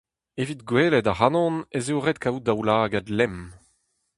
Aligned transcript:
Evit 0.41 0.61
gwelet 0.69 1.11
ac'hanon 1.11 1.55
ez 1.77 1.85
eo 1.91 1.99
ret 2.01 2.21
kaout 2.23 2.43
daoulagad 2.45 3.07
lemm! 3.17 3.37